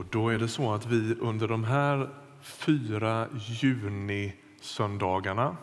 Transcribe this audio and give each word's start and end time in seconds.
Och 0.00 0.06
då 0.10 0.28
är 0.28 0.38
det 0.38 0.48
så 0.48 0.72
att 0.72 0.86
vi 0.86 1.16
under 1.20 1.48
de 1.48 1.64
här 1.64 2.08
fyra 2.40 3.26
junisöndagarna 3.32 5.56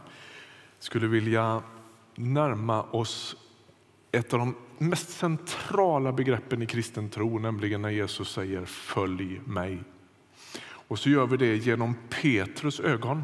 skulle 0.79 1.07
vilja 1.07 1.61
närma 2.15 2.83
oss 2.83 3.35
ett 4.11 4.33
av 4.33 4.39
de 4.39 4.55
mest 4.77 5.09
centrala 5.09 6.11
begreppen 6.11 6.61
i 6.61 6.65
kristen 6.65 7.09
tro, 7.09 7.39
nämligen 7.39 7.81
när 7.81 7.89
Jesus 7.89 8.31
säger 8.31 8.65
följ 8.65 9.41
mig. 9.45 9.83
Och 10.67 10.99
så 10.99 11.09
gör 11.09 11.27
vi 11.27 11.37
det 11.37 11.55
genom 11.55 11.95
Petrus 12.09 12.79
ögon 12.79 13.23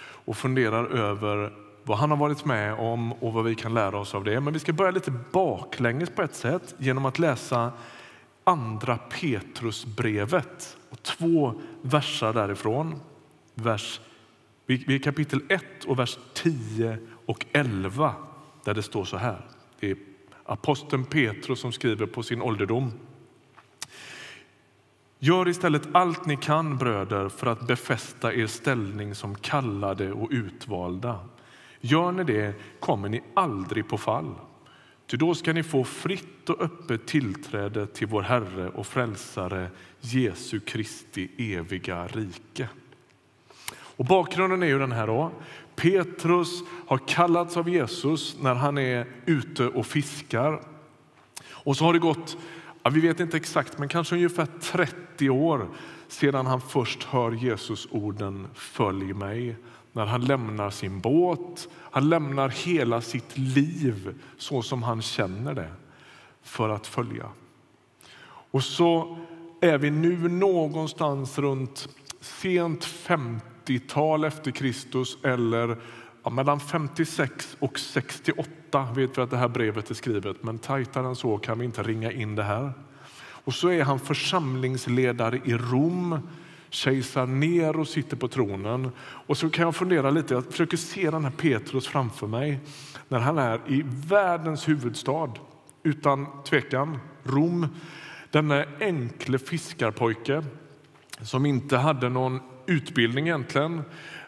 och 0.00 0.36
funderar 0.36 0.86
över 0.86 1.52
vad 1.82 1.98
han 1.98 2.10
har 2.10 2.18
varit 2.18 2.44
med 2.44 2.74
om 2.74 3.12
och 3.12 3.32
vad 3.32 3.44
vi 3.44 3.54
kan 3.54 3.74
lära 3.74 3.98
oss 3.98 4.14
av 4.14 4.24
det. 4.24 4.40
Men 4.40 4.52
vi 4.52 4.58
ska 4.58 4.72
börja 4.72 4.90
lite 4.90 5.12
baklänges 5.32 6.10
på 6.10 6.22
ett 6.22 6.34
sätt 6.34 6.74
genom 6.78 7.06
att 7.06 7.18
läsa 7.18 7.72
andra 8.44 8.98
Petrusbrevet 8.98 10.76
och 10.90 11.02
två 11.02 11.60
versar 11.82 12.32
därifrån. 12.32 13.00
Vers, 13.54 14.00
vi 14.66 14.94
är 14.94 14.98
kapitel 14.98 15.40
1 15.48 15.84
och 15.86 15.98
vers 15.98 16.18
10 16.34 16.98
och 17.26 17.46
11 17.52 18.14
där 18.64 18.74
det 18.74 18.82
står 18.82 19.04
så 19.04 19.16
här. 19.16 19.46
Det 19.80 19.90
är 19.90 19.96
aposteln 20.44 21.04
Petrus 21.04 21.60
som 21.60 21.72
skriver 21.72 22.06
på 22.06 22.22
sin 22.22 22.42
ålderdom. 22.42 22.92
Gör 25.18 25.48
istället 25.48 25.88
allt 25.92 26.26
ni 26.26 26.36
kan, 26.36 26.78
bröder, 26.78 27.28
för 27.28 27.46
att 27.46 27.66
befästa 27.66 28.34
er 28.34 28.46
ställning 28.46 29.14
som 29.14 29.34
kallade 29.34 30.12
och 30.12 30.28
utvalda. 30.30 31.20
Gör 31.80 32.12
ni 32.12 32.24
det 32.24 32.54
kommer 32.80 33.08
ni 33.08 33.22
aldrig 33.34 33.88
på 33.88 33.98
fall. 33.98 34.34
Ty 35.14 35.18
då 35.18 35.34
ska 35.34 35.52
ni 35.52 35.62
få 35.62 35.84
fritt 35.84 36.50
och 36.50 36.60
öppet 36.60 37.06
tillträde 37.06 37.86
till 37.86 38.06
vår 38.06 38.22
Herre 38.22 38.68
och 38.68 38.86
Frälsare 38.86 39.70
Jesu 40.00 40.60
Kristi 40.60 41.54
eviga 41.54 42.06
rike. 42.06 42.68
Och 43.74 44.04
bakgrunden 44.04 44.62
är 44.62 44.66
ju 44.66 44.78
den 44.78 44.92
här. 44.92 45.06
Då. 45.06 45.30
Petrus 45.76 46.62
har 46.86 46.98
kallats 46.98 47.56
av 47.56 47.68
Jesus 47.68 48.36
när 48.40 48.54
han 48.54 48.78
är 48.78 49.06
ute 49.26 49.66
och 49.66 49.86
fiskar. 49.86 50.60
Och 51.50 51.76
så 51.76 51.84
har 51.84 51.92
det 51.92 51.98
gått, 51.98 52.36
ja, 52.82 52.90
vi 52.90 53.00
vet 53.00 53.20
inte 53.20 53.36
exakt, 53.36 53.78
men 53.78 53.88
kanske 53.88 54.14
ungefär 54.14 54.48
30 54.60 55.30
år 55.30 55.68
sedan 56.08 56.46
han 56.46 56.60
först 56.60 57.04
hör 57.04 57.32
Jesus 57.32 57.88
orden 57.90 58.48
Följ 58.54 59.12
mig. 59.12 59.56
När 59.94 60.06
han 60.06 60.24
lämnar 60.24 60.70
sin 60.70 61.00
båt, 61.00 61.68
han 61.90 62.08
lämnar 62.08 62.48
hela 62.48 63.00
sitt 63.00 63.38
liv 63.38 64.14
så 64.38 64.62
som 64.62 64.82
han 64.82 65.02
känner 65.02 65.54
det 65.54 65.70
för 66.42 66.68
att 66.68 66.86
följa. 66.86 67.28
Och 68.26 68.64
så 68.64 69.18
är 69.60 69.78
vi 69.78 69.90
nu 69.90 70.28
någonstans 70.28 71.38
runt 71.38 71.88
sent 72.20 72.84
50-tal 72.84 74.24
efter 74.24 74.50
Kristus 74.50 75.18
eller 75.22 75.76
ja, 76.22 76.30
mellan 76.30 76.60
56 76.60 77.56
och 77.60 77.78
68 77.78 78.88
vet 78.94 79.18
vi 79.18 79.22
att 79.22 79.30
det 79.30 79.36
här 79.36 79.48
brevet 79.48 79.90
är 79.90 79.94
skrivet, 79.94 80.42
men 80.42 80.58
tajtare 80.58 81.06
än 81.06 81.16
så 81.16 81.38
kan 81.38 81.58
vi 81.58 81.64
inte 81.64 81.82
ringa 81.82 82.12
in 82.12 82.34
det 82.34 82.42
här. 82.42 82.72
Och 83.16 83.54
så 83.54 83.68
är 83.68 83.84
han 83.84 83.98
församlingsledare 83.98 85.40
i 85.44 85.54
Rom. 85.54 86.18
Kejsar 86.74 87.26
Nero 87.26 87.84
sitter 87.84 88.16
på 88.16 88.28
tronen. 88.28 88.90
Och 89.00 89.36
så 89.36 89.50
kan 89.50 89.64
jag 89.64 89.76
fundera 89.76 90.10
lite, 90.10 90.34
jag 90.34 90.44
försöker 90.44 90.76
se 90.76 91.10
den 91.10 91.24
här 91.24 91.30
Petrus 91.30 91.86
framför 91.86 92.26
mig 92.26 92.58
när 93.08 93.18
han 93.18 93.38
är 93.38 93.60
i 93.66 93.82
världens 93.86 94.68
huvudstad, 94.68 95.30
utan 95.82 96.26
tvekan, 96.44 96.98
Rom. 97.22 97.66
Denna 98.30 98.64
enkle 98.80 99.38
fiskarpojke 99.38 100.44
som 101.22 101.46
inte 101.46 101.76
hade 101.76 102.08
någon 102.08 102.40
utbildning 102.66 103.26
egentligen, 103.26 103.82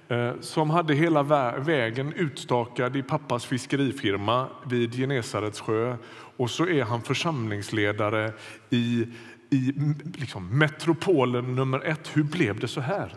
eh, 0.09 0.33
som 0.41 0.71
hade 0.71 0.95
hela 0.95 1.23
vägen 1.59 2.13
utstakad 2.13 2.97
i 2.97 3.03
pappas 3.03 3.45
fiskerifirma 3.45 4.49
vid 4.67 4.95
Genesarets 4.95 5.61
sjö. 5.61 5.97
Och 6.37 6.51
så 6.51 6.69
är 6.69 6.85
han 6.85 7.03
församlingsledare 7.03 8.33
i, 8.71 9.07
i 9.51 9.73
liksom 10.15 10.59
metropolen 10.59 11.55
nummer 11.55 11.81
ett. 11.81 12.11
Hur 12.13 12.23
blev 12.23 12.61
det 12.61 12.69
så 12.69 12.81
här? 12.81 13.13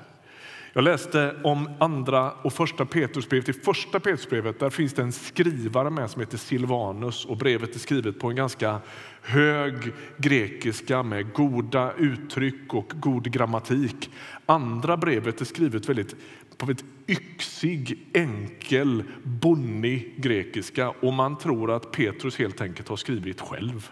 Jag 0.74 0.84
läste 0.84 1.36
om 1.44 1.70
andra 1.80 2.32
och 2.32 2.54
första 2.54 2.86
Petrusbrevet. 2.86 3.50
I 3.50 3.54
första 3.54 4.00
Petrusbrevet 4.00 4.60
där 4.60 4.70
finns 4.70 4.94
det 4.94 5.02
en 5.02 5.12
skrivare 5.12 5.90
med 5.90 6.10
som 6.10 6.20
heter 6.20 6.38
Silvanus 6.38 7.26
och 7.26 7.38
brevet 7.38 7.76
är 7.76 7.80
skrivet 7.80 8.20
på 8.20 8.30
en 8.30 8.36
ganska 8.36 8.82
hög 9.22 9.94
grekiska 10.18 11.04
med 11.04 11.34
goda 11.34 11.94
uttryck 11.98 12.74
och 12.74 12.94
god 12.96 13.32
grammatik. 13.32 14.10
Andra 14.46 14.98
brevet 14.98 15.42
är 15.42 15.46
skrivet 15.46 15.90
väldigt 15.90 16.16
på 16.58 16.72
ett 16.72 16.84
yxig, 17.08 18.08
enkel, 18.14 19.04
bonnig 19.24 20.14
grekiska 20.18 20.90
och 20.90 21.14
man 21.14 21.38
tror 21.38 21.72
att 21.72 21.92
Petrus 21.92 22.38
helt 22.38 22.62
enkelt 22.62 22.88
har 22.88 22.96
skrivit 22.96 23.42
själv. 23.42 23.92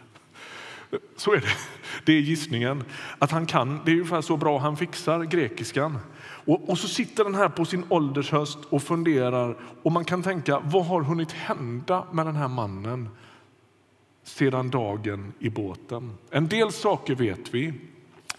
Så 1.15 1.33
är 1.33 1.41
det. 1.41 1.47
Det 2.05 2.13
är 2.13 2.19
gissningen. 2.19 2.83
Att 3.19 3.31
han 3.31 3.45
kan, 3.45 3.79
det 3.85 3.91
är 3.91 3.95
ungefär 3.95 4.21
så 4.21 4.37
bra 4.37 4.59
han 4.59 4.77
fixar 4.77 5.23
grekiskan. 5.23 5.99
Och, 6.19 6.69
och, 6.69 6.77
så 6.77 6.87
sitter 6.87 7.23
den 7.23 7.35
här 7.35 7.49
på 7.49 7.65
sin 7.65 7.83
åldershöst 7.89 8.57
och 8.69 8.83
funderar 8.83 9.57
och 9.83 9.91
man 9.91 10.05
kan 10.05 10.23
tänka, 10.23 10.59
vad 10.59 10.85
har 10.85 11.01
hunnit 11.01 11.31
hända 11.31 12.07
med 12.11 12.25
den 12.25 12.35
här 12.35 12.47
mannen 12.47 13.09
sedan 14.23 14.69
dagen 14.69 15.33
i 15.39 15.49
båten? 15.49 16.11
En 16.29 16.47
del 16.47 16.71
saker 16.71 17.15
vet 17.15 17.53
vi. 17.53 17.73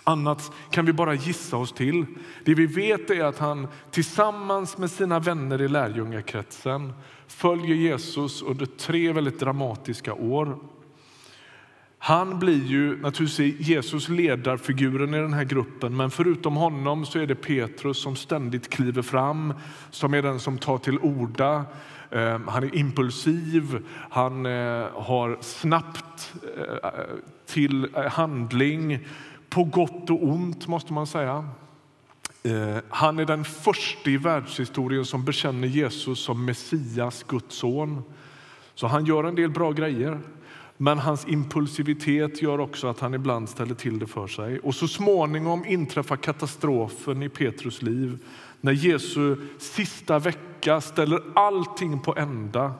Annat 0.04 0.52
kan 0.70 0.86
vi 0.86 0.92
bara 0.92 1.14
gissa 1.14 1.56
oss 1.56 1.72
till. 1.72 2.06
Det 2.44 2.54
vi 2.54 2.66
vet 2.66 3.10
är 3.10 3.24
att 3.24 3.38
han 3.38 3.68
tillsammans 3.90 4.78
med 4.78 4.90
sina 4.90 5.18
vänner 5.18 5.62
i 5.62 5.68
lärjungakretsen 5.68 6.92
följer 7.26 7.76
Jesus 7.76 8.42
under 8.42 8.66
tre 8.66 9.12
väldigt 9.12 9.40
dramatiska 9.40 10.14
år. 10.14 10.58
Han 11.98 12.38
blir 12.38 12.64
ju 12.64 13.02
naturligtvis 13.02 13.68
Jesus 13.68 14.08
ledarfiguren 14.08 15.14
i 15.14 15.18
den 15.18 15.32
här 15.32 15.44
gruppen 15.44 15.96
men 15.96 16.10
förutom 16.10 16.56
honom 16.56 17.06
så 17.06 17.18
är 17.18 17.26
det 17.26 17.34
Petrus 17.34 18.02
som 18.02 18.16
ständigt 18.16 18.70
kliver 18.70 19.02
fram, 19.02 19.54
som 19.90 20.14
är 20.14 20.22
den 20.22 20.40
som 20.40 20.58
tar 20.58 20.78
till 20.78 20.98
orda. 20.98 21.64
Ehm, 22.10 22.48
han 22.48 22.64
är 22.64 22.76
impulsiv, 22.76 23.86
han 24.10 24.46
eh, 24.46 24.86
har 24.94 25.38
snabbt 25.40 26.34
eh, 26.56 26.90
till 27.46 27.88
eh, 27.94 28.02
handling 28.02 28.98
på 29.48 29.64
gott 29.64 30.10
och 30.10 30.22
ont 30.22 30.66
måste 30.66 30.92
man 30.92 31.06
säga. 31.06 31.48
Ehm, 32.42 32.80
han 32.88 33.18
är 33.18 33.24
den 33.24 33.44
första 33.44 34.10
i 34.10 34.16
världshistorien 34.16 35.04
som 35.04 35.24
bekänner 35.24 35.68
Jesus 35.68 36.18
som 36.18 36.44
Messias, 36.44 37.24
Guds 37.28 37.56
son. 37.56 38.02
Så 38.74 38.86
han 38.86 39.06
gör 39.06 39.24
en 39.24 39.34
del 39.34 39.50
bra 39.50 39.72
grejer. 39.72 40.20
Men 40.80 40.98
hans 40.98 41.28
impulsivitet 41.28 42.42
gör 42.42 42.60
också 42.60 42.86
att 42.86 43.00
han 43.00 43.14
ibland 43.14 43.48
ställer 43.48 43.74
till 43.74 43.98
det 43.98 44.06
för 44.06 44.26
sig. 44.26 44.58
Och 44.58 44.74
så 44.74 44.88
småningom 44.88 45.64
inträffar 45.66 46.16
katastrofen 46.16 47.22
i 47.22 47.28
Petrus 47.28 47.82
liv 47.82 48.18
när 48.60 48.72
Jesu 48.72 49.36
sista 49.58 50.18
vecka 50.18 50.80
ställer 50.80 51.20
allting 51.34 52.00
på 52.00 52.16
ända. 52.16 52.74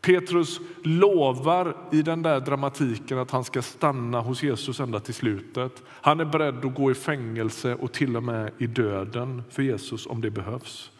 Petrus 0.00 0.60
lovar 0.82 1.76
i 1.92 2.02
den 2.02 2.22
där 2.22 2.40
dramatiken 2.40 3.18
att 3.18 3.30
han 3.30 3.44
ska 3.44 3.62
stanna 3.62 4.20
hos 4.20 4.42
Jesus 4.42 4.80
ända 4.80 5.00
till 5.00 5.14
slutet. 5.14 5.82
Han 5.88 6.20
är 6.20 6.24
beredd 6.24 6.64
att 6.64 6.74
gå 6.74 6.90
i 6.90 6.94
fängelse 6.94 7.74
och 7.74 7.92
till 7.92 8.16
och 8.16 8.22
med 8.22 8.52
i 8.58 8.66
döden 8.66 9.42
för 9.50 9.62
Jesus 9.62 10.06
om 10.06 10.20
det 10.20 10.30
behövs. 10.30 10.90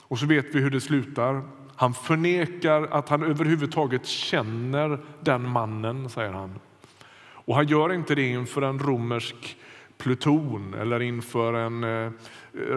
Och 0.00 0.18
så 0.18 0.26
vet 0.26 0.54
vi 0.54 0.60
hur 0.60 0.70
det 0.70 0.80
slutar. 0.80 1.42
Han 1.76 1.94
förnekar 1.94 2.82
att 2.82 3.08
han 3.08 3.22
överhuvudtaget 3.22 4.06
känner 4.06 4.98
den 5.20 5.48
mannen, 5.48 6.10
säger 6.10 6.32
han. 6.32 6.60
Och 7.46 7.54
han 7.54 7.66
gör 7.66 7.92
inte 7.92 8.14
det 8.14 8.28
inför 8.28 8.62
en 8.62 8.78
romersk 8.78 9.56
pluton 9.98 10.74
eller 10.74 11.02
inför 11.02 11.54
en, 11.54 11.84
eh, 11.84 12.12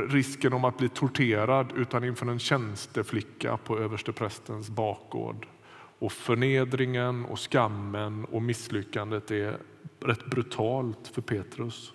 risken 0.10 0.54
om 0.54 0.66
att 0.66 0.78
bli 0.78 0.90
torterad 0.90 1.74
utan 1.76 2.04
inför 2.04 2.26
en 2.26 2.40
tjänsteflicka 2.40 3.58
på 3.58 3.80
översteprästens 3.80 4.70
bakgård. 4.70 5.48
Och 6.00 6.12
förnedringen 6.12 7.26
och 7.26 7.40
skammen 7.40 8.26
och 8.26 8.42
misslyckandet 8.42 9.32
är 9.32 9.58
rätt 10.00 10.26
brutalt 10.26 11.12
för 11.14 11.22
Petrus. 11.22 11.94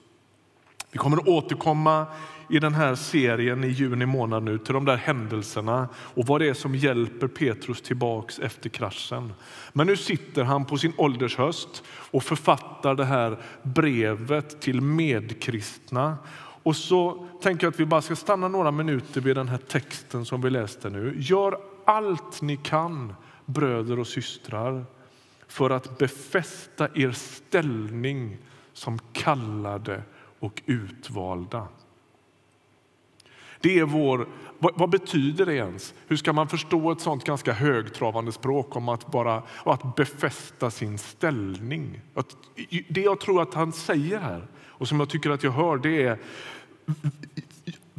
Vi 0.92 0.98
kommer 0.98 1.16
att 1.16 1.28
återkomma 1.28 2.06
i 2.48 2.58
den 2.58 2.74
här 2.74 2.94
serien 2.94 3.64
i 3.64 3.68
juni 3.68 4.06
månad 4.06 4.42
nu 4.42 4.58
till 4.58 4.74
de 4.74 4.84
där 4.84 4.96
händelserna 4.96 5.88
och 5.96 6.26
vad 6.26 6.40
det 6.40 6.48
är 6.48 6.54
som 6.54 6.74
hjälper 6.74 7.28
Petrus 7.28 7.82
tillbaks 7.82 8.38
efter 8.38 8.68
kraschen. 8.68 9.32
Men 9.72 9.86
nu 9.86 9.96
sitter 9.96 10.44
han 10.44 10.64
på 10.64 10.78
sin 10.78 10.92
åldershöst 10.96 11.82
och 11.88 12.22
författar 12.22 12.94
det 12.94 13.04
här 13.04 13.38
brevet 13.62 14.60
till 14.60 14.80
medkristna. 14.80 16.16
Och 16.62 16.76
så 16.76 17.26
tänker 17.42 17.66
jag 17.66 17.72
att 17.72 17.80
vi 17.80 17.86
bara 17.86 18.02
ska 18.02 18.16
stanna 18.16 18.48
några 18.48 18.70
minuter 18.70 19.20
vid 19.20 19.36
den 19.36 19.48
här 19.48 19.58
texten 19.58 20.24
som 20.24 20.40
vi 20.40 20.50
läste 20.50 20.90
nu. 20.90 21.14
Gör 21.18 21.56
allt 21.84 22.42
ni 22.42 22.56
kan, 22.56 23.14
bröder 23.46 23.98
och 23.98 24.06
systrar, 24.06 24.84
för 25.48 25.70
att 25.70 25.98
befästa 25.98 26.88
er 26.94 27.12
ställning 27.12 28.38
som 28.72 28.98
kallade 29.12 30.02
och 30.42 30.62
utvalda. 30.66 31.68
Det 33.60 33.78
är 33.78 33.84
vår, 33.84 34.28
vad, 34.58 34.78
vad, 34.78 34.90
betyder 34.90 35.46
det 35.46 35.54
ens? 35.54 35.94
Hur 36.06 36.16
ska 36.16 36.32
man 36.32 36.48
förstå 36.48 36.92
ett 36.92 37.00
sånt 37.00 37.24
ganska 37.24 37.52
högtravande 37.52 38.32
språk 38.32 38.76
om 38.76 38.88
att 38.88 39.10
bara 39.10 39.42
att 39.64 39.96
befästa 39.96 40.70
sin 40.70 40.98
ställning? 40.98 42.00
Att, 42.14 42.36
det 42.88 43.00
jag 43.00 43.20
tror 43.20 43.42
att 43.42 43.54
han 43.54 43.72
säger 43.72 44.18
här 44.18 44.46
och 44.64 44.88
som 44.88 45.00
jag 45.00 45.08
tycker 45.08 45.30
att 45.30 45.42
jag 45.42 45.52
hör 45.52 45.76
det 45.76 46.02
är 46.02 46.18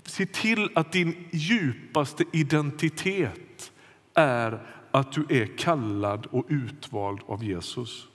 se 0.06 0.26
till 0.26 0.70
att 0.76 0.92
din 0.92 1.28
djupaste 1.32 2.24
identitet 2.32 3.72
är 4.14 4.68
att 4.92 5.12
du 5.12 5.26
är 5.30 5.58
kallad 5.58 6.28
och 6.32 6.46
utvald 6.48 7.20
av 7.26 7.44
Jesus. 7.44 8.08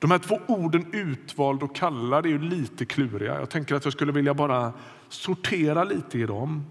De 0.00 0.10
här 0.10 0.18
två 0.18 0.40
orden 0.46 0.86
utvald 0.92 1.62
och 1.62 1.74
kallad 1.74 2.26
är 2.26 2.30
ju 2.30 2.38
lite 2.38 2.84
kluriga. 2.84 3.34
Jag 3.34 3.50
tänker 3.50 3.74
att 3.74 3.84
jag 3.84 3.92
skulle 3.92 4.12
vilja 4.12 4.34
bara 4.34 4.72
sortera 5.08 5.84
lite 5.84 6.18
i 6.18 6.26
dem. 6.26 6.64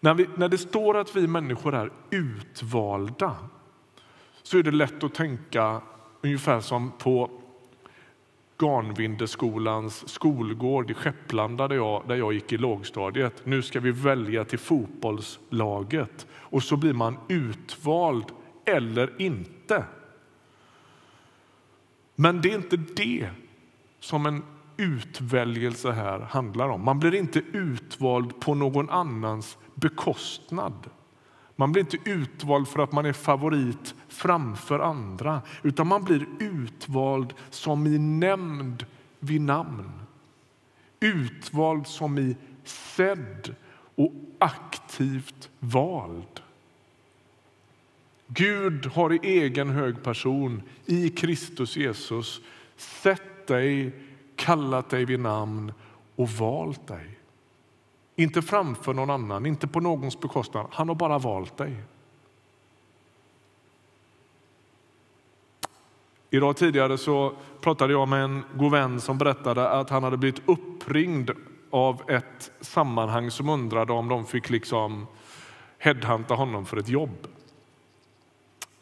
När, 0.00 0.14
vi, 0.14 0.28
när 0.36 0.48
det 0.48 0.58
står 0.58 0.96
att 0.96 1.16
vi 1.16 1.26
människor 1.26 1.74
är 1.74 1.90
utvalda 2.10 3.36
så 4.42 4.58
är 4.58 4.62
det 4.62 4.70
lätt 4.70 5.04
att 5.04 5.14
tänka 5.14 5.80
ungefär 6.22 6.60
som 6.60 6.92
på 6.98 7.30
Garnvindeskolans 8.58 10.08
skolgård 10.08 10.90
i 10.90 10.94
Skepplanda 10.94 11.68
där 11.68 11.76
jag, 11.76 12.02
där 12.08 12.14
jag 12.14 12.32
gick 12.32 12.52
i 12.52 12.56
lågstadiet. 12.56 13.42
Nu 13.44 13.62
ska 13.62 13.80
vi 13.80 13.90
välja 13.90 14.44
till 14.44 14.58
fotbollslaget 14.58 16.26
och 16.32 16.62
så 16.62 16.76
blir 16.76 16.92
man 16.92 17.18
utvald 17.28 18.24
eller 18.64 19.22
inte. 19.22 19.84
Men 22.22 22.40
det 22.40 22.52
är 22.52 22.54
inte 22.54 22.76
det 22.76 23.30
som 24.00 24.26
en 24.26 24.42
utväljelse 24.76 25.92
här 25.92 26.20
handlar 26.20 26.68
om. 26.68 26.84
Man 26.84 26.98
blir 26.98 27.14
inte 27.14 27.38
utvald 27.38 28.40
på 28.40 28.54
någon 28.54 28.90
annans 28.90 29.58
bekostnad. 29.74 30.90
Man 31.56 31.72
blir 31.72 31.82
inte 31.82 32.10
utvald 32.10 32.68
för 32.68 32.82
att 32.82 32.92
man 32.92 33.06
är 33.06 33.12
favorit 33.12 33.94
framför 34.08 34.80
andra 34.80 35.42
utan 35.62 35.86
man 35.86 36.04
blir 36.04 36.26
utvald 36.38 37.34
som 37.50 37.86
i 37.86 37.98
nämnd 37.98 38.86
vid 39.20 39.40
namn. 39.40 39.90
Utvald 41.00 41.86
som 41.86 42.18
i 42.18 42.36
sedd 42.64 43.54
och 43.94 44.12
aktivt 44.38 45.50
vald. 45.58 46.41
Gud 48.34 48.86
har 48.86 49.12
i 49.12 49.18
egen 49.22 49.70
hög 49.70 50.02
person, 50.02 50.62
i 50.86 51.08
Kristus 51.10 51.76
Jesus, 51.76 52.40
sett 52.76 53.46
dig, 53.46 53.92
kallat 54.36 54.90
dig 54.90 55.04
vid 55.04 55.20
namn 55.20 55.72
och 56.16 56.28
valt 56.28 56.88
dig. 56.88 57.18
Inte 58.16 58.42
framför 58.42 58.94
någon 58.94 59.10
annan, 59.10 59.46
inte 59.46 59.66
på 59.66 59.80
någons 59.80 60.20
bekostnad. 60.20 60.66
Han 60.70 60.88
har 60.88 60.94
bara 60.94 61.18
valt 61.18 61.56
dig. 61.56 61.76
Idag 66.30 66.56
tidigare 66.56 66.98
så 66.98 67.32
pratade 67.60 67.92
jag 67.92 68.08
med 68.08 68.24
en 68.24 68.42
god 68.56 68.72
vän 68.72 69.00
som 69.00 69.18
berättade 69.18 69.68
att 69.68 69.90
han 69.90 70.02
hade 70.02 70.16
blivit 70.16 70.42
uppringd 70.48 71.30
av 71.70 72.10
ett 72.10 72.50
sammanhang 72.60 73.30
som 73.30 73.48
undrade 73.48 73.92
om 73.92 74.08
de 74.08 74.26
fick 74.26 74.50
liksom 74.50 75.06
headhunta 75.78 76.34
honom 76.34 76.66
för 76.66 76.76
ett 76.76 76.88
jobb. 76.88 77.26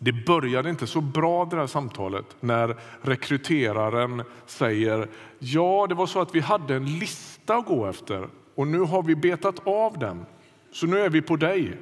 Det 0.02 0.12
började 0.12 0.70
inte 0.70 0.86
så 0.86 1.00
bra 1.00 1.44
det 1.44 1.56
här 1.56 1.66
samtalet 1.66 2.36
när 2.40 2.76
rekryteraren 3.02 4.22
säger 4.46 5.08
ja, 5.38 5.86
det 5.88 5.94
var 5.94 6.06
så 6.06 6.20
att 6.20 6.34
vi 6.34 6.40
hade 6.40 6.74
en 6.74 6.98
lista 6.98 7.54
att 7.54 7.66
gå 7.66 7.86
efter 7.86 8.28
och 8.54 8.66
nu 8.66 8.78
har 8.78 9.02
vi 9.02 9.16
betat 9.16 9.66
av 9.66 9.98
den, 9.98 10.26
så 10.72 10.86
nu 10.86 10.98
är 10.98 11.10
vi 11.10 11.22
på 11.22 11.36
dig. 11.36 11.76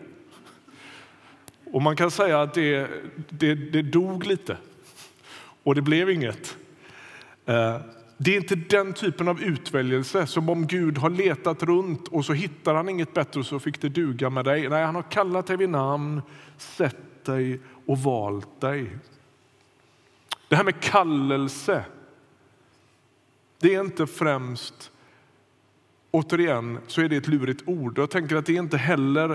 Och 1.73 1.82
man 1.82 1.97
kan 1.97 2.11
säga 2.11 2.43
att 2.43 2.55
det, 2.55 2.91
det, 3.29 3.55
det 3.55 3.82
dog 3.82 4.26
lite 4.26 4.56
och 5.62 5.75
det 5.75 5.82
blev 5.82 6.11
inget. 6.11 6.56
Eh, 7.47 7.76
det 8.17 8.32
är 8.32 8.37
inte 8.37 8.55
den 8.55 8.93
typen 8.93 9.29
av 9.29 9.43
utväljelse 9.43 10.26
som 10.26 10.49
om 10.49 10.67
Gud 10.67 10.99
har 10.99 11.11
letat 11.11 11.62
runt 11.62 12.09
och 12.09 12.25
så 12.25 12.32
hittar 12.32 12.75
han 12.75 12.88
inget 12.88 13.14
bättre 13.14 13.41
och 13.41 13.47
så 13.47 13.59
fick 13.59 13.81
det 13.81 13.88
duga 13.88 14.31
med 14.31 14.44
dig. 14.44 14.69
Nej, 14.69 14.85
han 14.85 14.94
har 14.94 15.03
kallat 15.03 15.47
dig 15.47 15.56
vid 15.56 15.69
namn, 15.69 16.23
sett 16.56 17.08
dig 17.29 17.61
och 17.87 17.99
valt 17.99 18.61
dig. 18.61 18.99
Det 20.49 20.57
här 20.57 20.65
med 20.65 20.81
kallelse, 20.81 21.85
det 23.59 23.75
är 23.75 23.81
inte 23.81 24.07
främst 24.07 24.93
Återigen 26.11 26.79
så 26.87 27.01
är 27.01 27.09
det 27.09 27.17
ett 27.17 27.29
lurigt 27.29 27.63
ord. 27.67 27.99
Jag 27.99 28.11
tänker 28.11 28.37
att 28.37 28.47
det 28.47 28.53
inte 28.53 28.77
heller 28.77 29.31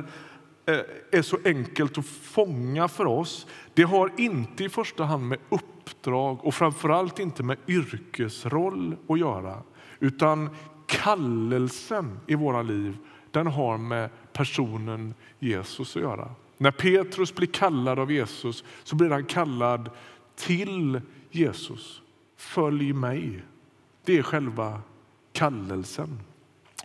eh, 0.66 0.80
är 1.12 1.22
så 1.22 1.38
enkelt 1.46 1.98
att 1.98 2.06
fånga 2.06 2.88
för 2.88 3.06
oss. 3.06 3.48
Det 3.74 3.84
har 3.84 4.12
inte 4.18 4.64
i 4.64 4.70
första 4.70 5.04
hand 5.04 5.28
med 5.28 5.40
uppdrag 5.50 6.46
och 6.46 6.56
framförallt 6.56 7.20
inte 7.20 7.44
med 7.44 7.58
yrkesroll 7.68 8.98
att 9.08 9.20
göra. 9.20 9.62
Utan 10.00 10.50
kallelsen 10.88 12.20
i 12.28 12.36
våra 12.36 12.62
liv 12.62 12.98
den 13.32 13.48
har 13.48 13.78
med 13.78 14.10
personen 14.34 15.14
Jesus 15.40 15.96
att 15.96 16.02
göra. 16.02 16.32
När 16.64 16.72
Petrus 16.72 17.36
blir 17.36 17.48
kallad 17.48 18.00
av 18.00 18.12
Jesus 18.12 18.64
så 18.84 18.96
blir 18.96 19.10
han 19.10 19.26
kallad 19.26 19.90
till 20.36 21.02
Jesus. 21.32 22.02
Följ 22.38 22.94
mig. 22.94 23.44
Det 24.06 24.18
är 24.18 24.24
själva 24.24 24.82
kallelsen. 25.34 26.20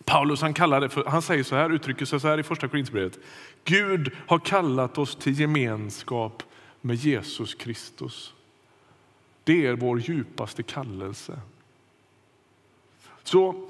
Paulus 0.05 0.41
han, 0.41 0.55
kallar 0.55 0.81
det 0.81 0.89
för, 0.89 1.05
han 1.05 1.23
säger 1.23 1.43
så 1.43 1.55
här, 1.57 1.71
uttrycker 1.71 2.05
sig 2.05 2.21
så 2.21 2.29
här 2.29 2.39
i 2.39 2.43
första 2.43 2.69
Korinthierbrevet. 2.69 3.19
Gud 3.65 4.13
har 4.27 4.39
kallat 4.39 4.99
oss 4.99 5.17
till 5.17 5.41
gemenskap 5.41 6.43
med 6.81 6.97
Jesus 6.97 7.55
Kristus. 7.55 8.35
Det 9.45 9.67
är 9.67 9.75
vår 9.75 10.01
djupaste 10.01 10.63
kallelse. 10.63 11.41
Så 13.23 13.69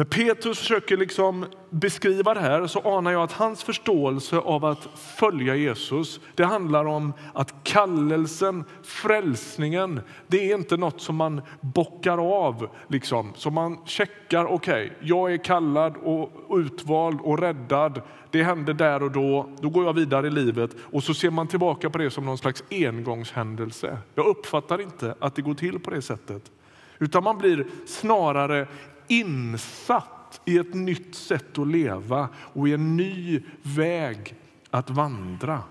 när 0.00 0.04
Petrus 0.04 0.58
försöker 0.58 0.96
liksom 0.96 1.46
beskriva 1.70 2.34
det 2.34 2.40
här 2.40 2.66
så 2.66 2.80
anar 2.80 3.10
jag 3.10 3.22
att 3.22 3.32
hans 3.32 3.62
förståelse 3.62 4.36
av 4.38 4.64
att 4.64 4.88
följa 5.18 5.56
Jesus 5.56 6.20
det 6.34 6.44
handlar 6.44 6.84
om 6.84 7.12
att 7.34 7.54
kallelsen, 7.62 8.64
frälsningen, 8.82 10.00
det 10.26 10.50
är 10.50 10.54
inte 10.54 10.76
något 10.76 11.00
som 11.00 11.16
man 11.16 11.42
bockar 11.60 12.46
av. 12.46 12.68
Liksom. 12.88 13.32
Som 13.36 13.54
man 13.54 13.78
checkar, 13.86 14.44
okej, 14.44 14.84
okay, 14.84 15.08
jag 15.08 15.32
är 15.32 15.36
kallad 15.36 15.96
och 15.96 16.58
utvald 16.58 17.20
och 17.20 17.38
räddad. 17.38 18.02
Det 18.30 18.42
hände 18.42 18.72
där 18.72 19.02
och 19.02 19.10
då, 19.10 19.50
då 19.60 19.68
går 19.68 19.84
jag 19.84 19.92
vidare 19.92 20.26
i 20.26 20.30
livet 20.30 20.70
och 20.80 21.02
så 21.02 21.14
ser 21.14 21.30
man 21.30 21.48
tillbaka 21.48 21.90
på 21.90 21.98
det 21.98 22.10
som 22.10 22.24
någon 22.24 22.38
slags 22.38 22.64
engångshändelse. 22.70 23.98
Jag 24.14 24.26
uppfattar 24.26 24.80
inte 24.80 25.14
att 25.18 25.34
det 25.34 25.42
går 25.42 25.54
till 25.54 25.78
på 25.78 25.90
det 25.90 26.02
sättet. 26.02 26.50
Utan 26.98 27.24
man 27.24 27.38
blir 27.38 27.66
snarare 27.86 28.66
insatt 29.10 30.40
i 30.44 30.58
ett 30.58 30.74
nytt 30.74 31.14
sätt 31.14 31.58
att 31.58 31.68
leva 31.68 32.28
och 32.34 32.68
i 32.68 32.72
en 32.72 32.96
ny 32.96 33.42
väg 33.62 34.34
att 34.70 34.90
vandra. 34.90 35.62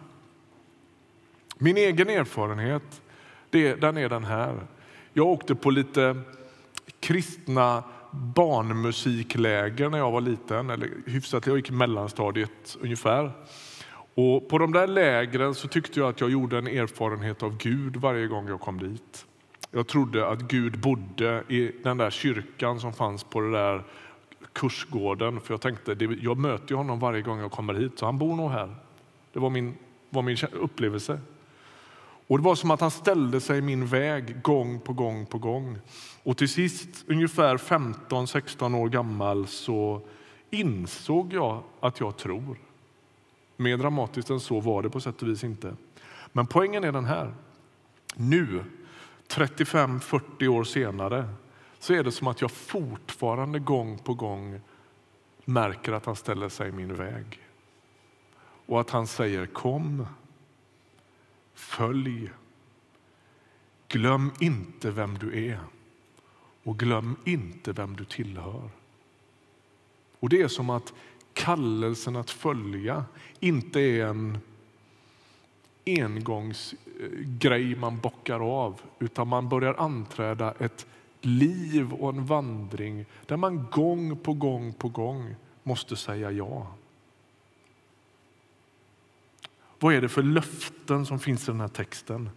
Min 1.57 1.77
egen 1.77 2.09
erfarenhet 2.09 3.01
det, 3.49 3.75
den 3.75 3.97
är 3.97 4.09
den 4.09 4.23
här. 4.23 4.67
Jag 5.13 5.27
åkte 5.27 5.55
på 5.55 5.69
lite 5.69 6.21
kristna 6.99 7.83
barnmusikläger 8.11 9.89
när 9.89 9.97
jag 9.97 10.11
var 10.11 10.21
liten, 10.21 10.69
eller 10.69 10.89
hyfsat, 11.05 11.47
jag 11.47 11.57
gick 11.57 11.71
mellanstadiet 11.71 12.77
ungefär. 12.81 13.31
Och 14.13 14.49
på 14.49 14.57
de 14.57 14.73
där 14.73 14.87
lägren 14.87 15.55
så 15.55 15.67
tyckte 15.67 15.99
jag 15.99 16.09
att 16.09 16.21
jag 16.21 16.29
gjorde 16.29 16.57
en 16.57 16.67
erfarenhet 16.67 17.43
av 17.43 17.57
Gud 17.57 17.95
varje 17.95 18.27
gång 18.27 18.47
jag 18.47 18.59
kom 18.59 18.79
dit. 18.79 19.25
Jag 19.71 19.87
trodde 19.87 20.27
att 20.27 20.41
Gud 20.41 20.79
bodde 20.79 21.43
i 21.47 21.71
den 21.83 21.97
där 21.97 22.09
kyrkan 22.09 22.79
som 22.79 22.93
fanns 22.93 23.23
på 23.23 23.41
den 23.41 23.51
där 23.51 23.83
kursgården. 24.53 25.41
För 25.41 25.53
jag 25.53 25.61
tänkte, 25.61 25.97
jag 26.21 26.37
möter 26.37 26.75
honom 26.75 26.99
varje 26.99 27.21
gång 27.21 27.39
jag 27.39 27.51
kommer 27.51 27.73
hit, 27.73 27.99
så 27.99 28.05
han 28.05 28.17
bor 28.17 28.35
nog 28.35 28.51
här. 28.51 28.75
Det 29.33 29.39
var 29.39 29.49
min, 29.49 29.77
var 30.09 30.21
min 30.21 30.37
upplevelse. 30.51 31.19
Och 32.27 32.37
Det 32.37 32.43
var 32.43 32.55
som 32.55 32.71
att 32.71 32.81
han 32.81 32.91
ställde 32.91 33.41
sig 33.41 33.57
i 33.57 33.61
min 33.61 33.85
väg 33.85 34.41
gång 34.41 34.79
på 34.79 34.93
gång 34.93 35.25
på 35.25 35.37
gång. 35.37 35.77
Och 36.23 36.37
till 36.37 36.49
sist, 36.49 37.05
ungefär 37.07 37.57
15-16 37.57 38.77
år 38.77 38.89
gammal, 38.89 39.47
så 39.47 40.01
insåg 40.49 41.33
jag 41.33 41.63
att 41.79 41.99
jag 41.99 42.17
tror. 42.17 42.57
Mer 43.57 43.77
dramatiskt 43.77 44.29
än 44.29 44.39
så 44.39 44.59
var 44.59 44.81
det 44.81 44.89
på 44.89 44.99
sätt 44.99 45.21
och 45.21 45.27
vis 45.27 45.43
inte. 45.43 45.75
Men 46.31 46.47
poängen 46.47 46.83
är 46.83 46.91
den 46.91 47.05
här. 47.05 47.33
Nu 48.15 48.63
35-40 49.29 50.47
år 50.47 50.63
senare 50.63 51.29
så 51.79 51.93
är 51.93 52.03
det 52.03 52.11
som 52.11 52.27
att 52.27 52.41
jag 52.41 52.51
fortfarande 52.51 53.59
gång 53.59 53.97
på 53.97 54.13
gång 54.13 54.61
märker 55.45 55.91
att 55.91 56.05
han 56.05 56.15
ställer 56.15 56.49
sig 56.49 56.69
i 56.69 56.71
min 56.71 56.95
väg. 56.95 57.41
Och 58.65 58.81
att 58.81 58.89
han 58.89 59.07
säger 59.07 59.45
kom, 59.45 60.05
följ, 61.53 62.31
glöm 63.87 64.31
inte 64.39 64.91
vem 64.91 65.17
du 65.17 65.47
är 65.49 65.59
och 66.63 66.79
glöm 66.79 67.15
inte 67.25 67.71
vem 67.71 67.95
du 67.95 68.05
tillhör. 68.05 68.69
Och 70.19 70.29
Det 70.29 70.41
är 70.41 70.47
som 70.47 70.69
att 70.69 70.93
kallelsen 71.33 72.15
att 72.15 72.31
följa 72.31 73.05
inte 73.39 73.79
är 73.79 74.05
en 74.05 74.37
engångsgrej 75.97 77.75
man 77.75 77.99
bockar 77.99 78.39
av 78.39 78.81
utan 78.99 79.27
man 79.27 79.49
börjar 79.49 79.73
anträda 79.73 80.53
ett 80.59 80.85
liv 81.21 81.93
och 81.93 82.09
en 82.09 82.25
vandring 82.25 83.05
där 83.25 83.37
man 83.37 83.67
gång 83.71 84.17
på 84.17 84.33
gång 84.33 84.73
på 84.73 84.89
gång 84.89 85.35
måste 85.63 85.95
säga 85.95 86.31
ja. 86.31 86.67
Vad 89.79 89.93
är 89.93 90.01
det 90.01 90.09
för 90.09 90.23
löften 90.23 91.05
som 91.05 91.19
finns 91.19 91.43
i 91.43 91.51
den 91.51 91.61
här 91.61 91.67
texten? 91.67 92.29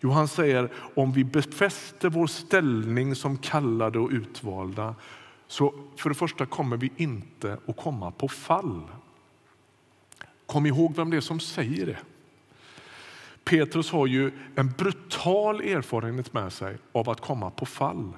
Jo, 0.00 0.10
han 0.10 0.28
säger 0.28 0.72
om 0.94 1.12
vi 1.12 1.24
befäster 1.24 2.08
vår 2.08 2.26
ställning 2.26 3.14
som 3.14 3.38
kallade 3.38 3.98
och 3.98 4.10
utvalda 4.10 4.94
så 5.46 5.74
för 5.96 6.08
det 6.08 6.14
första 6.14 6.46
kommer 6.46 6.76
vi 6.76 6.92
inte 6.96 7.58
att 7.66 7.76
komma 7.76 8.10
på 8.10 8.28
fall. 8.28 8.82
Kom 10.46 10.66
ihåg 10.66 10.96
vem 10.96 11.10
det 11.10 11.16
är 11.16 11.20
som 11.20 11.40
säger 11.40 11.86
det. 11.86 11.98
Petrus 13.46 13.90
har 13.90 14.06
ju 14.06 14.32
en 14.54 14.72
brutal 14.78 15.60
erfarenhet 15.60 16.32
med 16.32 16.52
sig 16.52 16.76
av 16.92 17.10
att 17.10 17.20
komma 17.20 17.50
på 17.50 17.66
fall. 17.66 18.12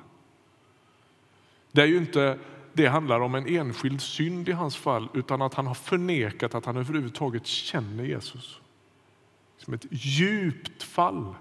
Det 1.72 1.82
är 1.82 1.86
ju 1.86 1.96
inte 1.96 2.38
det 2.72 2.86
handlar 2.86 3.20
om 3.20 3.34
en 3.34 3.46
enskild 3.46 4.00
synd 4.00 4.48
i 4.48 4.52
hans 4.52 4.76
fall 4.76 5.08
utan 5.14 5.42
att 5.42 5.54
han 5.54 5.66
har 5.66 5.74
förnekat 5.74 6.54
att 6.54 6.64
han 6.64 6.76
överhuvudtaget 6.76 7.46
känner 7.46 8.04
Jesus. 8.04 8.60
Som 9.58 9.74
ett 9.74 9.86
djupt 9.90 10.82
fall. 10.82 11.34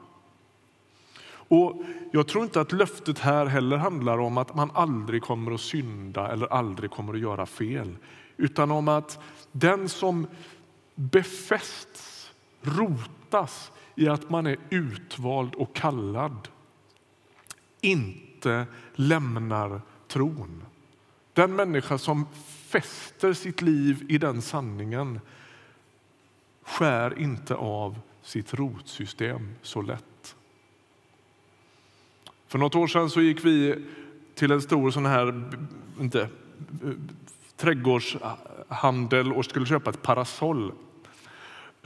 Och 1.49 1.81
Jag 2.11 2.27
tror 2.27 2.43
inte 2.43 2.61
att 2.61 2.71
löftet 2.71 3.19
här 3.19 3.45
heller 3.45 3.77
handlar 3.77 4.17
om 4.17 4.37
att 4.37 4.55
man 4.55 4.71
aldrig 4.73 5.21
kommer 5.21 5.51
att 5.51 5.61
synda 5.61 6.31
eller 6.31 6.53
aldrig 6.53 6.91
kommer 6.91 7.13
att 7.13 7.19
göra 7.19 7.45
fel. 7.45 7.97
Utan 8.37 8.71
om 8.71 8.87
att 8.87 9.19
den 9.51 9.89
som 9.89 10.27
befästs, 10.95 12.31
rotas 12.61 13.16
i 13.95 14.07
att 14.07 14.29
man 14.29 14.47
är 14.47 14.57
utvald 14.69 15.55
och 15.55 15.75
kallad 15.75 16.47
inte 17.81 18.65
lämnar 18.95 19.81
tron. 20.07 20.63
Den 21.33 21.55
människa 21.55 21.97
som 21.97 22.25
fäster 22.67 23.33
sitt 23.33 23.61
liv 23.61 24.05
i 24.09 24.17
den 24.17 24.41
sanningen 24.41 25.19
skär 26.63 27.19
inte 27.19 27.55
av 27.55 27.99
sitt 28.21 28.53
rotsystem 28.53 29.55
så 29.61 29.81
lätt. 29.81 30.35
För 32.47 32.59
något 32.59 32.75
år 32.75 32.87
sedan 32.87 33.09
så 33.09 33.21
gick 33.21 33.45
vi 33.45 33.85
till 34.35 34.51
en 34.51 34.61
stor 34.61 34.91
sån 34.91 35.05
här 35.05 35.51
inte, 35.99 36.29
trädgårdshandel 37.55 39.33
och 39.33 39.45
skulle 39.45 39.65
köpa 39.65 39.89
ett 39.89 40.01
parasoll. 40.01 40.71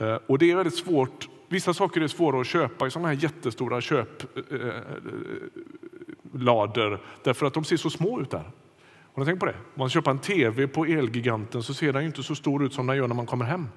Eh, 0.02 0.18
och 0.26 0.38
det 0.38 0.50
är 0.50 0.56
väldigt 0.56 0.76
svårt. 0.76 1.28
Vissa 1.48 1.74
saker 1.74 2.00
är 2.00 2.08
svåra 2.08 2.40
att 2.40 2.46
köpa 2.46 2.86
i 2.86 2.90
såna 2.90 3.08
här 3.08 3.14
jättestora 3.14 3.80
köplader 3.80 4.26
eh, 6.86 6.92
eh, 6.92 6.98
därför 7.22 7.46
att 7.46 7.54
de 7.54 7.64
ser 7.64 7.76
så 7.76 7.90
små 7.90 8.20
ut 8.20 8.30
där. 8.30 8.50
Har 9.14 9.20
ni 9.22 9.26
tänkt 9.26 9.40
på 9.40 9.46
det? 9.46 9.54
Om 9.54 9.58
man 9.74 9.90
köper 9.90 10.10
en 10.10 10.18
tv 10.18 10.66
på 10.66 10.84
Elgiganten 10.84 11.62
så 11.62 11.74
ser 11.74 11.92
den 11.92 12.04
inte 12.04 12.22
så 12.22 12.34
stor 12.34 12.64
ut 12.64 12.72
som 12.72 12.86
den 12.86 12.96
gör 12.96 13.08
när 13.08 13.14
man 13.14 13.26
kommer 13.26 13.44
hem. 13.44 13.68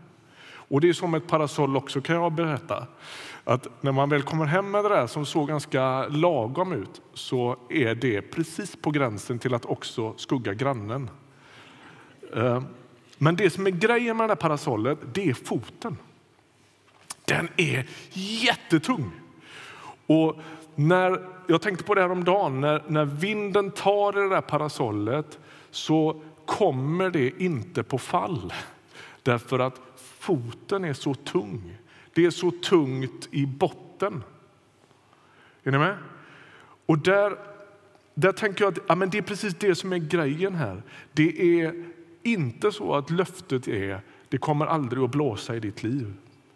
Och 0.68 0.82
det 0.82 0.90
är 0.90 0.94
som 0.94 1.14
ett 1.14 1.28
parasoll 1.28 1.78
också 1.78 2.02
kan 2.02 2.16
jag 2.16 2.34
berätta. 2.34 2.88
Att 3.44 3.68
när 3.82 3.92
man 3.92 4.10
väl 4.10 4.22
kommer 4.22 4.46
hem 4.46 4.72
med 4.72 4.86
det 4.86 4.90
där 4.90 5.08
som 5.08 5.26
såg 5.26 5.48
ganska 5.48 6.08
lagom 6.08 6.74
ut 6.74 7.02
så 7.14 7.58
är 7.70 7.96
det 7.96 8.22
precis 8.22 8.76
på 8.76 8.92
gränsen 8.92 9.40
till 9.40 9.54
att 9.54 9.66
också 9.66 10.14
skugga 10.18 10.54
grannen. 10.54 11.10
Men 13.18 13.36
det 13.36 13.50
som 13.50 13.68
är 13.68 13.72
grejen 13.72 14.18
med 14.18 14.30
det 14.30 14.36
parasollet, 14.36 15.00
det 15.14 15.30
är 15.30 15.34
foten. 15.34 15.98
Den 17.26 17.50
är 17.58 17.86
jättetung. 18.46 19.12
Och 20.08 20.40
när, 20.76 21.30
jag 21.48 21.62
tänkte 21.62 21.84
på 21.84 21.96
det 21.96 22.02
här 22.02 22.12
om 22.12 22.24
dagen, 22.24 22.62
när, 22.62 22.84
när 22.88 23.06
vinden 23.06 23.72
tar 23.72 24.18
i 24.20 24.22
det 24.22 24.30
där 24.30 24.42
parasollet 24.42 25.40
så 25.72 26.22
kommer 26.46 27.10
det 27.10 27.44
inte 27.44 27.84
på 27.84 27.98
fall. 27.98 28.54
Därför 29.24 29.60
att 29.60 29.82
foten 29.96 30.84
är 30.84 30.94
så 30.94 31.14
tung. 31.14 31.78
Det 32.14 32.26
är 32.26 32.32
så 32.32 32.52
tungt 32.52 33.28
i 33.32 33.46
botten. 33.46 34.24
Är 35.64 35.72
ni 35.72 35.78
med? 35.78 35.98
Och 36.86 36.98
där, 36.98 37.38
där 38.14 38.32
tänker 38.32 38.64
jag 38.64 38.74
att 38.74 38.80
ja, 38.88 38.96
men 38.96 39.10
det 39.10 39.18
är 39.18 39.22
precis 39.22 39.56
det 39.56 39.76
som 39.76 39.94
är 39.94 39.98
grejen 39.98 40.56
här. 40.56 40.84
Det 41.12 41.62
är 41.62 41.84
inte 42.24 42.72
så 42.72 42.96
att 42.96 43.10
löftet 43.10 43.68
är 43.68 44.02
det 44.30 44.38
kommer 44.38 44.66
aldrig 44.66 45.04
att 45.04 45.12
blåsa 45.12 45.56
i 45.56 45.60
ditt 45.60 45.84
liv. 45.84 46.14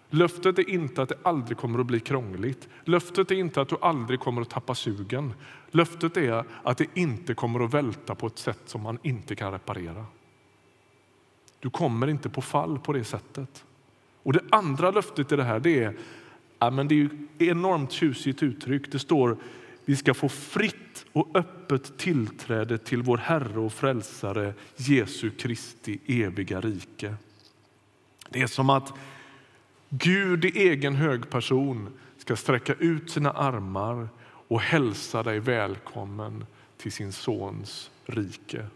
Löftet 0.09 0.59
är 0.59 0.69
inte 0.69 1.01
att 1.01 1.09
det 1.09 1.17
aldrig 1.23 1.57
kommer 1.57 1.79
att 1.79 1.85
bli 1.85 1.99
krångligt. 1.99 2.69
Löftet 2.83 3.31
är 3.31 3.35
inte 3.35 3.61
att 3.61 3.69
du 3.69 3.75
aldrig 3.81 4.19
kommer 4.19 4.41
att 4.41 4.49
tappa 4.49 4.75
sugen. 4.75 5.33
Löftet 5.71 6.17
är 6.17 6.43
att 6.63 6.77
det 6.77 6.87
inte 6.93 7.33
kommer 7.33 7.59
att 7.65 7.73
välta 7.73 8.15
på 8.15 8.27
ett 8.27 8.39
sätt 8.39 8.61
som 8.65 8.81
man 8.81 8.99
inte 9.03 9.35
kan 9.35 9.51
reparera. 9.51 10.05
Du 11.59 11.69
kommer 11.69 12.07
inte 12.07 12.29
på 12.29 12.41
fall 12.41 12.79
på 12.79 12.93
det 12.93 13.03
sättet. 13.03 13.65
Och 14.23 14.33
Det 14.33 14.41
andra 14.49 14.91
löftet 14.91 15.31
i 15.31 15.35
det 15.35 15.43
här 15.43 15.59
det 15.59 15.83
är, 15.83 15.97
ja, 16.59 16.69
men 16.69 16.87
det 16.87 17.01
är 17.01 17.09
enormt 17.39 17.91
tjusigt 17.91 18.43
uttryck. 18.43 18.91
Det 18.91 18.99
står 18.99 19.37
vi 19.85 19.95
ska 19.95 20.13
få 20.13 20.29
fritt 20.29 21.05
och 21.11 21.27
öppet 21.33 21.97
tillträde 21.97 22.77
till 22.77 23.01
vår 23.01 23.17
Herre 23.17 23.59
och 23.59 23.73
Frälsare 23.73 24.53
Jesu 24.75 25.29
Kristi 25.29 25.99
eviga 26.05 26.61
rike. 26.61 27.15
Det 28.29 28.41
är 28.41 28.47
som 28.47 28.69
att 28.69 28.93
Gud 29.89 30.45
i 30.45 30.69
egen 30.69 30.95
hög 30.95 31.29
person 31.29 31.89
ska 32.17 32.35
sträcka 32.35 32.73
ut 32.73 33.11
sina 33.11 33.31
armar 33.31 34.09
och 34.21 34.61
hälsa 34.61 35.23
dig 35.23 35.39
välkommen 35.39 36.45
till 36.77 36.91
sin 36.91 37.11
sons 37.11 37.91
rike. 38.05 38.67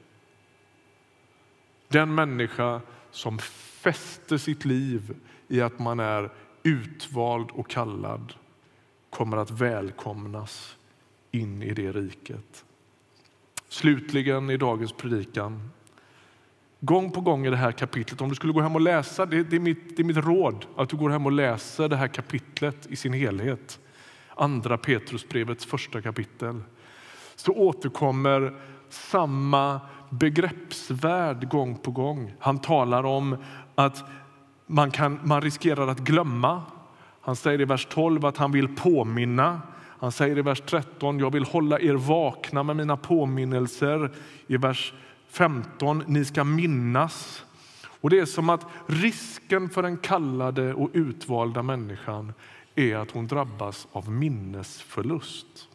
Den 1.88 2.15
människa 2.15 2.82
som 3.12 3.39
fäster 3.39 4.38
sitt 4.38 4.65
liv 4.65 5.15
i 5.48 5.62
att 5.62 5.79
man 5.79 6.00
är 6.00 6.32
utvald 6.63 7.51
och 7.51 7.70
kallad 7.70 8.34
kommer 9.10 9.38
att 9.38 9.51
välkomnas 9.51 10.77
in 11.32 11.63
i 11.63 11.74
det 11.74 11.91
riket. 11.91 12.65
Slutligen 13.70 14.50
i 14.50 14.58
dagens 14.58 14.93
predikan. 14.93 15.70
Gång 16.85 17.11
på 17.11 17.21
gång 17.21 17.45
i 17.45 17.49
det 17.49 17.57
här 17.57 17.71
kapitlet, 17.71 18.21
om 18.21 18.29
du 18.29 18.35
skulle 18.35 18.53
gå 18.53 18.61
hem 18.61 18.75
och 18.75 18.81
läsa, 18.81 19.25
det, 19.25 19.43
det, 19.43 19.55
är 19.55 19.59
mitt, 19.59 19.97
det 19.97 20.01
är 20.01 20.03
mitt 20.03 20.17
råd 20.17 20.65
att 20.77 20.89
du 20.89 20.97
går 20.97 21.09
hem 21.09 21.25
och 21.25 21.31
läser 21.31 21.89
det 21.89 21.95
här 21.95 22.07
kapitlet 22.07 22.87
i 22.89 22.95
sin 22.95 23.13
helhet. 23.13 23.79
Andra 24.35 24.77
Petrusbrevets 24.77 25.65
första 25.65 26.01
kapitel. 26.01 26.61
Så 27.35 27.51
återkommer 27.51 28.53
samma 28.89 29.81
begreppsvärld 30.09 31.49
gång 31.49 31.77
på 31.77 31.91
gång. 31.91 32.33
Han 32.39 32.59
talar 32.59 33.03
om 33.03 33.37
att 33.75 34.03
man, 34.67 34.91
kan, 34.91 35.19
man 35.23 35.41
riskerar 35.41 35.87
att 35.87 35.99
glömma. 35.99 36.61
Han 37.21 37.35
säger 37.35 37.61
i 37.61 37.65
vers 37.65 37.87
12 37.89 38.25
att 38.25 38.37
han 38.37 38.51
vill 38.51 38.75
påminna. 38.75 39.61
Han 39.99 40.11
säger 40.11 40.37
i 40.37 40.41
vers 40.41 40.61
13 40.61 41.19
jag 41.19 41.33
vill 41.33 41.45
hålla 41.45 41.79
er 41.79 41.93
vakna 41.93 42.63
med 42.63 42.75
mina 42.75 42.97
påminnelser. 42.97 44.11
I 44.47 44.57
vers 44.57 44.93
15 45.33 46.03
ni 46.07 46.25
ska 46.25 46.43
minnas. 46.43 47.45
Och 48.01 48.09
Det 48.09 48.19
är 48.19 48.25
som 48.25 48.49
att 48.49 48.65
risken 48.87 49.69
för 49.69 49.81
den 49.81 49.97
kallade 49.97 50.73
och 50.73 50.89
utvalda 50.93 51.63
människan 51.63 52.33
är 52.75 52.95
att 52.95 53.11
hon 53.11 53.27
drabbas 53.27 53.87
av 53.91 54.11
minnesförlust. 54.11 55.69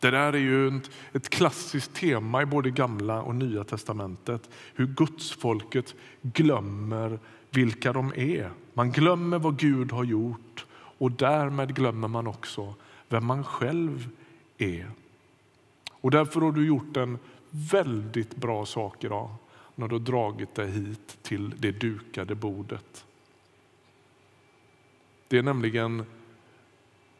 Det 0.00 0.10
där 0.10 0.32
är 0.32 0.38
ju 0.38 0.80
ett 1.12 1.28
klassiskt 1.28 1.94
tema 1.94 2.42
i 2.42 2.46
både 2.46 2.70
Gamla 2.70 3.22
och 3.22 3.34
Nya 3.34 3.64
testamentet. 3.64 4.50
Hur 4.74 4.86
gudsfolket 4.86 5.94
glömmer 6.22 7.18
vilka 7.50 7.92
de 7.92 8.12
är. 8.16 8.50
Man 8.74 8.92
glömmer 8.92 9.38
vad 9.38 9.58
Gud 9.58 9.92
har 9.92 10.04
gjort 10.04 10.66
och 10.98 11.12
därmed 11.12 11.74
glömmer 11.74 12.08
man 12.08 12.26
också 12.26 12.74
vem 13.08 13.24
man 13.26 13.44
själv 13.44 14.08
är. 14.58 14.90
Och 16.00 16.10
därför 16.10 16.40
har 16.40 16.52
du 16.52 16.66
gjort 16.66 16.96
en 16.96 17.18
väldigt 17.50 18.36
bra 18.36 18.66
sak 18.66 19.04
idag 19.04 19.30
när 19.74 19.88
du 19.88 19.94
har 19.94 20.00
dragit 20.00 20.54
dig 20.54 20.70
hit 20.70 21.18
till 21.22 21.54
det 21.58 21.72
dukade 21.72 22.34
bordet. 22.34 23.04
Det 25.28 25.38
är 25.38 25.42
nämligen 25.42 26.04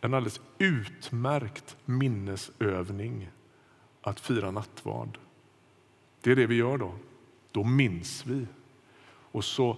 en 0.00 0.14
alldeles 0.14 0.40
utmärkt 0.58 1.76
minnesövning 1.84 3.28
att 4.02 4.20
fira 4.20 4.50
nattvard. 4.50 5.18
Det 6.20 6.32
är 6.32 6.36
det 6.36 6.46
vi 6.46 6.54
gör 6.54 6.78
då. 6.78 6.92
Då 7.52 7.64
minns 7.64 8.26
vi. 8.26 8.46
Och 9.06 9.44
så 9.44 9.76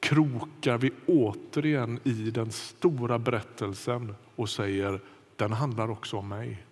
krokar 0.00 0.78
vi 0.78 0.92
återigen 1.06 2.00
i 2.04 2.30
den 2.30 2.52
stora 2.52 3.18
berättelsen 3.18 4.14
och 4.36 4.50
säger 4.50 5.00
den 5.36 5.52
handlar 5.52 5.90
också 5.90 6.16
om 6.16 6.28
mig. 6.28 6.66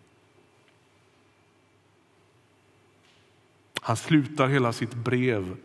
Han 3.88 3.96
slutar 3.96 4.48
hela 4.48 4.72
sitt 4.72 4.94
brev 4.94 5.56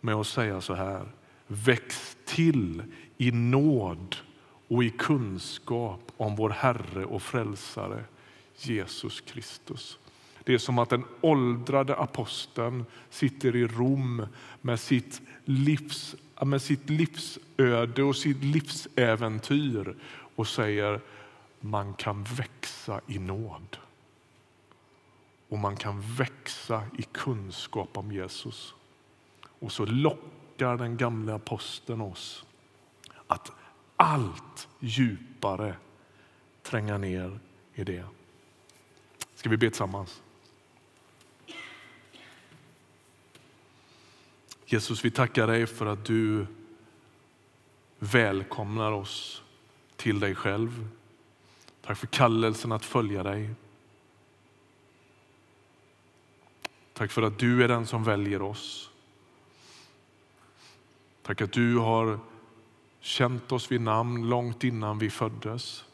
med 0.00 0.14
att 0.14 0.26
säga 0.26 0.60
så 0.60 0.74
här. 0.74 1.06
Väx 1.46 2.16
till 2.24 2.82
i 3.18 3.30
nåd 3.30 4.16
och 4.68 4.84
i 4.84 4.90
kunskap 4.90 6.12
om 6.16 6.36
vår 6.36 6.50
Herre 6.50 7.04
och 7.04 7.22
Frälsare 7.22 8.04
Jesus 8.56 9.20
Kristus. 9.20 9.98
Det 10.44 10.54
är 10.54 10.58
som 10.58 10.78
att 10.78 10.90
den 10.90 11.04
åldrade 11.20 11.96
aposteln 11.96 12.84
sitter 13.10 13.56
i 13.56 13.66
Rom 13.66 14.26
med 14.60 14.80
sitt, 14.80 15.20
livs, 15.44 16.14
med 16.44 16.62
sitt 16.62 16.90
livsöde 16.90 18.02
och 18.02 18.16
sitt 18.16 18.44
livsäventyr 18.44 19.94
och 20.36 20.48
säger 20.48 21.00
man 21.60 21.94
kan 21.94 22.24
växa 22.24 23.00
i 23.06 23.18
nåd 23.18 23.76
och 25.52 25.58
man 25.58 25.76
kan 25.76 26.00
växa 26.00 26.82
i 26.98 27.02
kunskap 27.02 27.96
om 27.96 28.12
Jesus. 28.12 28.74
Och 29.44 29.72
så 29.72 29.86
lockar 29.86 30.76
den 30.76 30.96
gamla 30.96 31.34
aposteln 31.34 32.00
oss 32.00 32.44
att 33.26 33.50
allt 33.96 34.68
djupare 34.80 35.76
tränga 36.62 36.98
ner 36.98 37.38
i 37.74 37.84
det. 37.84 38.04
Ska 39.34 39.50
vi 39.50 39.56
be 39.56 39.70
tillsammans? 39.70 40.22
Jesus, 44.66 45.04
vi 45.04 45.10
tackar 45.10 45.46
dig 45.46 45.66
för 45.66 45.86
att 45.86 46.04
du 46.04 46.46
välkomnar 47.98 48.92
oss 48.92 49.42
till 49.96 50.20
dig 50.20 50.34
själv. 50.34 50.88
Tack 51.82 51.98
för 51.98 52.06
kallelsen 52.06 52.72
att 52.72 52.84
följa 52.84 53.22
dig. 53.22 53.50
Tack 56.92 57.10
för 57.10 57.22
att 57.22 57.38
du 57.38 57.64
är 57.64 57.68
den 57.68 57.86
som 57.86 58.04
väljer 58.04 58.42
oss. 58.42 58.90
Tack 61.22 61.40
att 61.40 61.52
du 61.52 61.76
har 61.78 62.18
känt 63.00 63.52
oss 63.52 63.72
vid 63.72 63.80
namn 63.80 64.28
långt 64.28 64.64
innan 64.64 64.98
vi 64.98 65.10
föddes. 65.10 65.84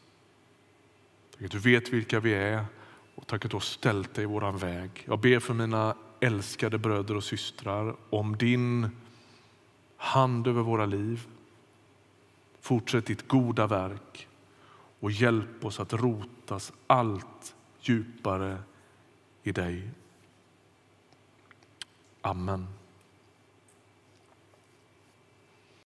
Tack 1.31 1.45
att 1.45 1.51
du 1.51 1.59
vet 1.59 1.89
vilka 1.89 2.19
vi 2.19 2.33
är 2.33 2.65
och 3.15 3.27
tack 3.27 3.45
att 3.45 3.51
du 3.51 3.55
har 3.55 3.61
ställt 3.61 4.13
dig 4.13 4.23
i 4.23 4.27
våran 4.27 4.57
väg. 4.57 5.03
Jag 5.05 5.19
ber 5.19 5.39
för 5.39 5.53
mina 5.53 5.95
älskade 6.19 6.77
bröder 6.77 7.15
och 7.15 7.23
systrar 7.23 7.95
om 8.09 8.37
din 8.37 8.89
hand 9.97 10.47
över 10.47 10.61
våra 10.61 10.85
liv. 10.85 11.27
Fortsätt 12.61 13.05
ditt 13.05 13.27
goda 13.27 13.67
verk 13.67 14.27
och 14.99 15.11
hjälp 15.11 15.65
oss 15.65 15.79
att 15.79 15.93
rotas 15.93 16.73
allt 16.87 17.55
djupare 17.81 18.57
i 19.43 19.51
dig. 19.51 19.89
Amen. 22.23 22.78